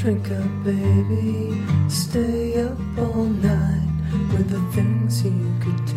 [0.00, 3.88] Drink up, baby, stay up all night
[4.32, 5.94] with the things you could do.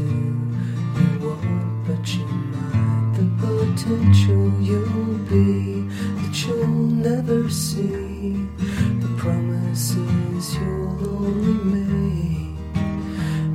[0.98, 3.14] You won't, but you might.
[3.14, 5.84] The potential you'll be
[6.22, 8.48] that you'll never see.
[9.00, 12.58] The promises you'll only make.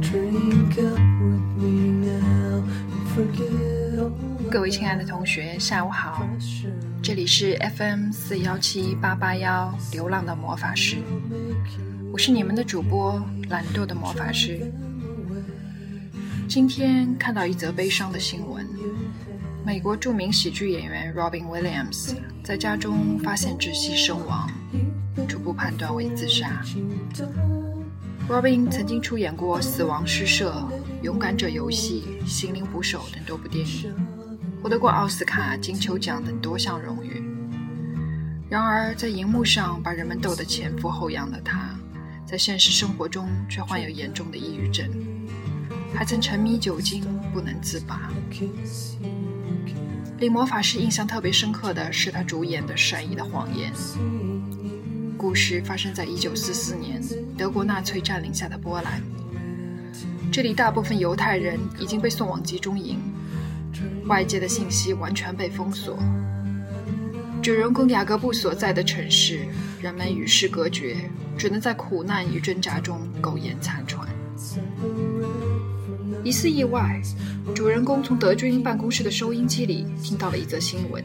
[0.01, 1.75] Drink up with me
[2.07, 4.13] now and forget all
[4.51, 6.88] 各位亲爱的同学，下午好， pressure.
[7.10, 10.98] 这里是 FM 四幺七八八幺流浪的魔法师，
[12.14, 14.72] 我是你们的主播懒惰的魔法师。
[16.48, 18.64] 今天看到一则悲伤的新闻，
[19.66, 22.14] 美国著名喜剧演员 Robin Williams
[22.44, 24.48] 在家中发现窒息身亡，
[25.28, 26.64] 初步判断为自杀。
[28.30, 30.52] Robin 曾经出演过《死亡诗社》
[31.04, 34.19] 《勇敢者游戏》《心灵捕手》等多部电影。
[34.62, 37.24] 获得过奥斯卡、金球奖等多项荣誉。
[38.50, 41.70] 然而，在荧幕上把人们逗得前俯后仰的他，
[42.26, 44.90] 在现实生活中却患有严重的抑郁症，
[45.94, 48.10] 还曾沉迷酒精不能自拔。
[50.18, 53.72] 令魔法师印象特别深刻的是他主演的《善意的谎言》。
[55.16, 57.02] 故事发生在1944年
[57.38, 59.02] 德国纳粹占领下的波兰，
[60.32, 63.00] 这里大部分犹太人已经被送往集中营。
[64.10, 65.98] 外界的信息完全被封锁。
[67.44, 69.46] 主人公雅各布所在的城市，
[69.80, 70.98] 人们与世隔绝，
[71.38, 74.10] 只能在苦难与挣扎中苟延残喘。
[76.24, 77.00] 一次意外，
[77.56, 81.04] 主人公从德军办公室的收音机里听到了一则新闻：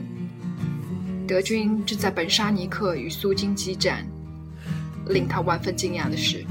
[1.29, 4.05] 德军正在本沙尼克与苏军激战。
[5.11, 6.43] 令他万分惊讶的是，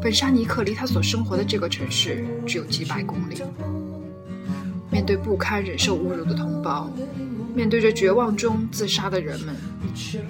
[0.00, 3.42] 本沙尼克离他所生活的这个城市只有几百公里。
[4.92, 6.92] 面对不堪忍受侮辱的同胞，
[7.54, 9.56] 面对着绝望中自杀的人们，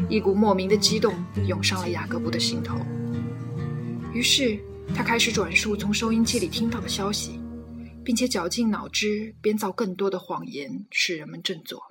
[0.08, 1.12] 一股莫名的激动
[1.48, 2.78] 涌上了雅各布的心头。
[4.14, 4.56] 于是，
[4.94, 7.40] 他开始转述从收音机里听到的消息，
[8.04, 11.82] 并且绞尽脑汁编造更多的谎言，使人们振作。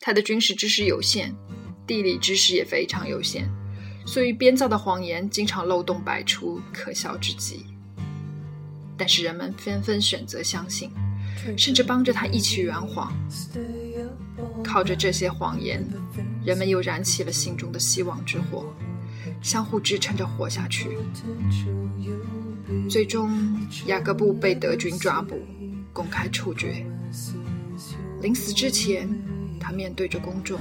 [0.00, 1.34] 他的军事知识有限，
[1.86, 3.46] 地理知识也非常有限，
[4.06, 7.66] 所以编造的谎言经常漏洞百出，可笑至极。
[8.96, 10.90] 但是人们纷纷选择相信。
[11.56, 13.12] 甚至帮着他一起圆谎。
[14.62, 15.84] 靠着这些谎言，
[16.44, 18.72] 人们又燃起了心中的希望之火，
[19.42, 20.96] 相互支撑着活下去。
[22.88, 25.40] 最终，雅各布被德军抓捕，
[25.92, 26.86] 公开处决。
[28.20, 29.08] 临死之前，
[29.58, 30.60] 他面对着公众，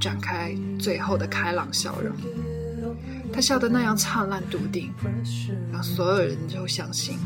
[0.00, 2.14] 展开最后的开朗笑容。
[3.32, 4.92] 他笑得那样灿烂笃定，
[5.72, 7.18] 让所有人都相信。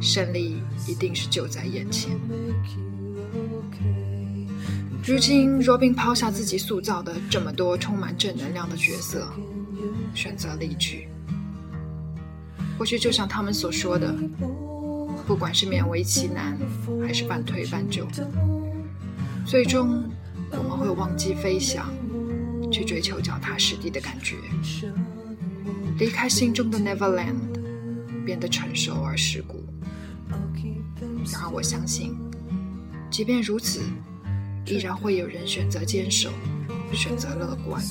[0.00, 2.18] 胜利一定是就在眼前。
[5.06, 9.28] 如今，Robin 抛下自己塑造的这么多充满正能量的角色，
[10.14, 11.08] 选择离去。
[12.76, 14.12] 或许就像他们所说的，
[15.26, 16.58] 不管是勉为其难，
[17.06, 18.06] 还是半推半就，
[19.46, 20.02] 最终
[20.50, 21.88] 我们会忘记飞翔，
[22.72, 24.34] 去追求脚踏实地的感觉，
[25.98, 27.36] 离开心中的 Neverland，
[28.24, 29.64] 变得成熟而世故。
[31.32, 32.16] 然而，我相信，
[33.10, 33.80] 即便如此，
[34.66, 36.30] 依然会有人选择坚守，
[36.92, 37.82] 选择乐观，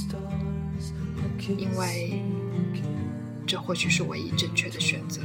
[1.57, 2.21] 因为
[3.45, 5.21] 这或许是唯一正确的选择。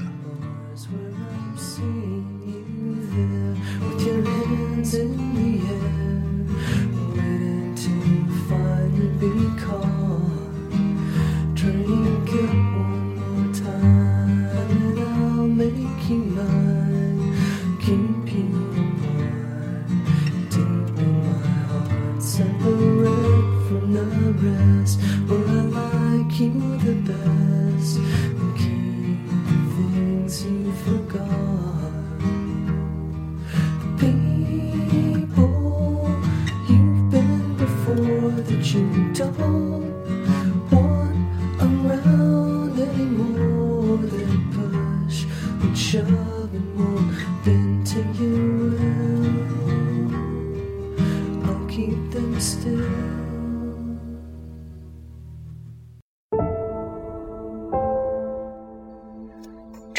[9.20, 9.89] With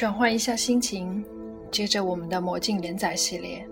[0.02, 1.24] 转换一下心情，
[1.70, 3.64] 接着我们的魔镜连载系列。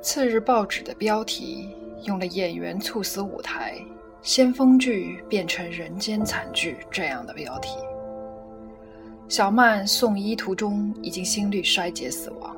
[0.00, 1.68] 次日报纸的标题
[2.04, 3.74] 用了“演员猝死舞台，
[4.22, 7.76] 先锋剧变成人间惨剧”这样的标题。
[9.28, 12.56] 小曼送医途中已经心率衰竭死亡，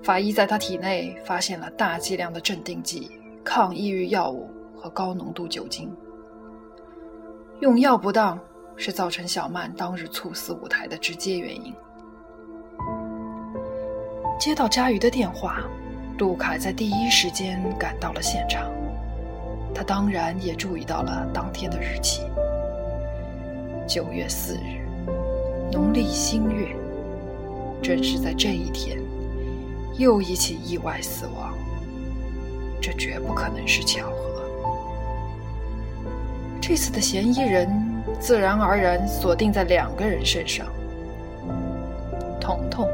[0.00, 3.10] 法医在她体内发现了大剂量的镇定剂、
[3.42, 5.92] 抗抑郁药物和高浓度酒精。
[7.58, 8.38] 用药不当
[8.76, 11.74] 是造成小曼当日猝死舞台的直接原因。
[14.38, 15.62] 接到佳瑜的电话，
[16.18, 18.70] 陆凯在第一时间赶到了现场。
[19.74, 22.22] 他当然也注意到了当天的日期，
[23.86, 24.86] 九月四日，
[25.72, 26.74] 农历新月。
[27.82, 28.98] 正是在这一天，
[29.98, 31.54] 又一起意外死亡。
[32.80, 34.42] 这绝不可能是巧合。
[36.60, 37.68] 这次的嫌疑人
[38.20, 40.66] 自然而然锁定在两个人身上：
[42.40, 42.88] 彤彤。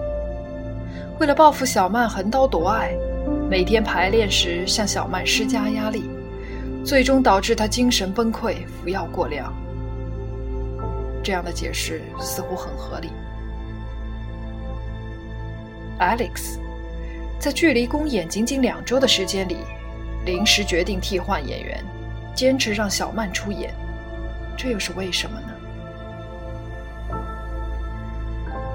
[1.19, 2.93] 为了报复小曼横刀夺爱，
[3.49, 6.11] 每天排练时向小曼施加压力，
[6.85, 9.53] 最终导致她精神崩溃、服药过量。
[11.23, 13.11] 这样的解释似乎很合理。
[16.01, 16.59] Alex
[17.39, 19.59] 在距离公演仅仅两周的时间里，
[20.25, 21.85] 临时决定替换演员，
[22.35, 23.73] 坚持让小曼出演，
[24.57, 25.49] 这又是为什么呢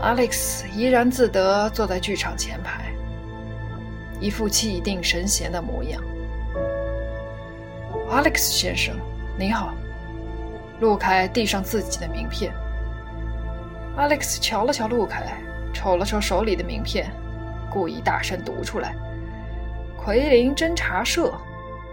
[0.04, 2.92] ？Alex 怡然自得坐在剧场前排，
[4.20, 6.02] 一副气定神闲的模样。
[8.10, 8.96] Alex 先生，
[9.38, 9.74] 你好。
[10.80, 12.54] 陆凯递上自己的名片。
[13.98, 15.38] Alex 瞧了瞧陆凯。
[15.74, 17.12] 瞅了瞅手里的名片，
[17.70, 18.96] 故意大声读出来
[19.96, 21.32] ：“奎林侦察社。”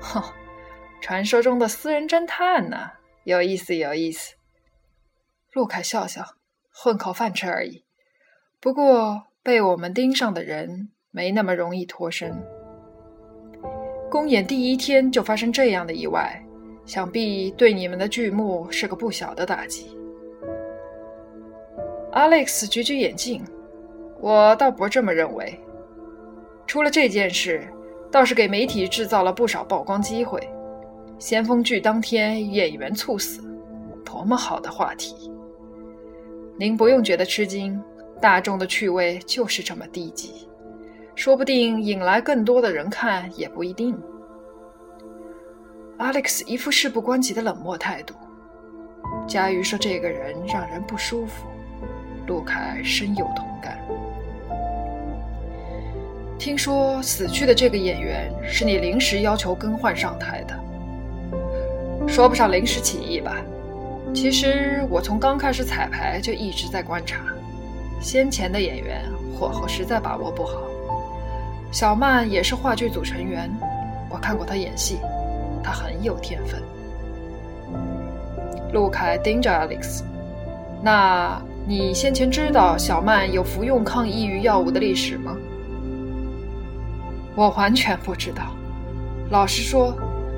[0.00, 0.22] 哼，
[1.02, 2.78] 传说中的私人侦探呢？
[3.24, 4.34] 有意思，有意思。
[5.52, 6.22] 陆凯笑笑，
[6.72, 7.84] 混口饭吃而已。
[8.60, 12.42] 不过被我们盯上的人没那么容易脱身。
[14.10, 16.44] 公演第一天就发生这样的意外，
[16.84, 19.96] 想必对你们的剧目是个不小的打击。
[22.12, 23.44] Alex 举举眼镜。
[24.20, 25.60] 我倒不这么认为。
[26.66, 27.66] 出了这件事，
[28.10, 30.40] 倒是给媒体制造了不少曝光机会。
[31.18, 33.40] 先锋剧当天演员猝死，
[34.04, 35.30] 多么好的话题！
[36.58, 37.80] 您不用觉得吃惊，
[38.20, 40.48] 大众的趣味就是这么低级，
[41.14, 43.96] 说不定引来更多的人看也不一定。
[45.98, 48.14] Alex 一副事不关己的冷漠态度。
[49.26, 51.46] 佳瑜说：“这个人让人不舒服。”
[52.26, 53.78] 陆凯深有同感。
[56.38, 60.63] 听说死去的这个演员是你临时要求更换上台的，
[62.14, 63.34] 说不上临时起意吧。
[64.14, 67.16] 其实我从刚开始彩排就一直在观察，
[68.00, 69.02] 先前的演员
[69.36, 70.60] 火候实在把握不好。
[71.72, 73.52] 小曼也是话剧组成员，
[74.08, 74.98] 我看过她演戏，
[75.60, 76.62] 她很有天分。
[78.72, 80.04] 陆凯盯着 Alex，
[80.80, 85.36] 那你先前知道小曼有服用抗抑郁药物的历史吗？
[87.34, 88.54] 我完全不知道。
[89.30, 89.92] 老实说，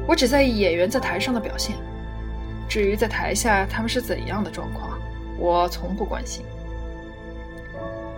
[0.07, 1.77] 我只在意演员在台上的表现。
[2.69, 4.99] 至于在台下他们是怎样的状况，
[5.39, 6.45] 我从不关心。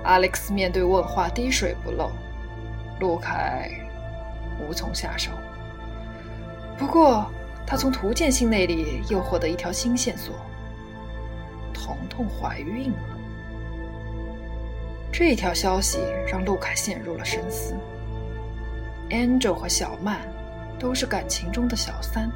[0.04, 2.10] Alex 面对问话滴水不漏，
[3.00, 3.70] 陆凯
[4.58, 5.30] 无从下手。
[6.78, 7.30] 不过，
[7.66, 10.34] 他从涂建信那里又获得一条新线索：
[11.74, 12.98] 彤彤怀孕了。
[15.12, 17.74] 这条消息让陆凯陷入了深思。
[19.10, 20.20] Angel 和小曼
[20.78, 22.30] 都是感情中的小三，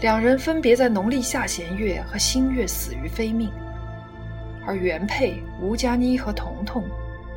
[0.00, 3.52] 两人分别在农历下弦月和新月死于非命，
[4.66, 6.88] 而原配吴佳妮和彤彤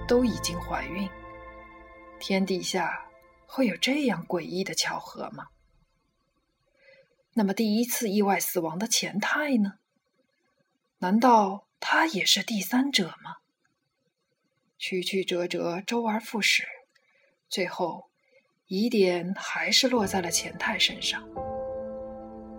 [0.07, 1.09] 都已经怀孕。
[2.19, 3.05] 天底下
[3.45, 5.47] 会有这样诡异的巧合吗？
[7.33, 9.73] 那么第一次意外死亡的前太呢？
[10.99, 13.37] 难道他也是第三者吗？
[14.77, 16.63] 曲曲折折，周而复始，
[17.49, 18.12] 最后。
[18.67, 21.21] 疑点还是落在了钱太身上。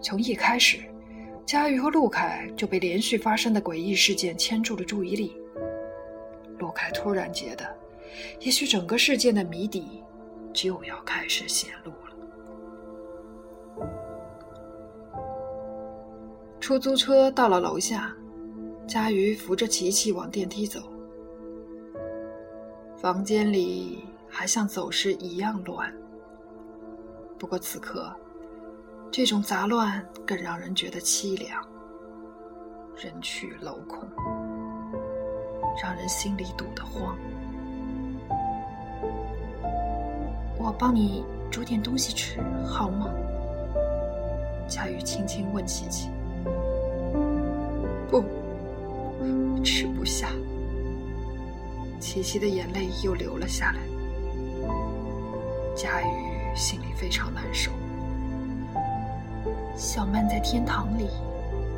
[0.02, 0.78] 从一开始，
[1.46, 5.34] 佳瑜和陆凯就被连续发生的诡异事件牵住了注意力。
[6.58, 7.74] 陆凯突然觉得，
[8.40, 10.02] 也许整个事件的谜底
[10.52, 11.98] 就要开始显露了。
[16.60, 18.14] 出租车到了楼下，
[18.86, 20.80] 佳瑜扶着琪琪往电梯走。
[22.96, 24.04] 房间里。
[24.36, 25.94] 还像走时一样乱。
[27.38, 28.12] 不过此刻，
[29.08, 31.64] 这种杂乱更让人觉得凄凉。
[32.96, 34.08] 人去楼空，
[35.80, 37.16] 让人心里堵得慌。
[40.58, 43.08] 我帮你煮点东西吃好吗？
[44.66, 46.10] 佳玉轻轻问琪琪。
[48.10, 48.24] 不，
[49.62, 50.28] 吃不下。
[52.00, 53.93] 琪琪的眼泪又流了下来。
[55.74, 56.06] 佳宇
[56.54, 57.72] 心里非常难受。
[59.76, 61.08] 小曼在天堂里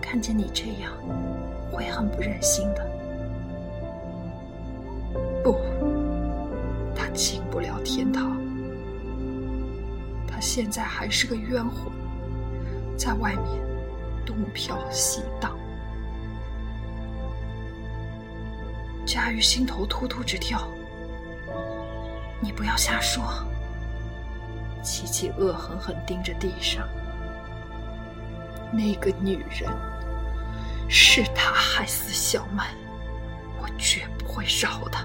[0.03, 0.93] 看见你这样，
[1.73, 2.87] 会很不忍心的。
[5.43, 5.57] 不，
[6.95, 8.37] 他进不了天堂。
[10.27, 11.91] 他现在还是个冤魂，
[12.99, 13.45] 在外面
[14.27, 15.57] 东飘西荡。
[19.07, 20.69] 佳玉心头突突直跳。
[22.41, 23.25] 你不要瞎说。
[24.87, 26.89] 琪琪恶狠狠盯着地上，
[28.73, 29.69] 那个女人
[30.89, 32.69] 是她害死小曼，
[33.61, 35.05] 我绝不会饶她。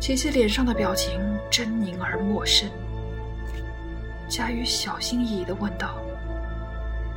[0.00, 2.66] 琪琪脸上的表情狰狞而陌生。
[4.26, 5.98] 佳玉小心翼翼的问道：“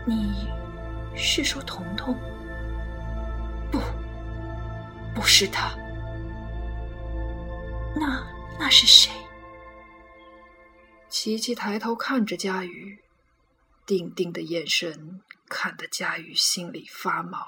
[0.05, 0.49] 你
[1.15, 2.13] 是说彤彤？
[3.71, 3.79] 不，
[5.15, 5.71] 不是她。
[7.95, 8.21] 那
[8.59, 9.09] 那是谁？”
[11.09, 12.99] 琪琪抬头看着佳宇，
[13.85, 17.47] 定定的眼神看得佳宇心里发毛。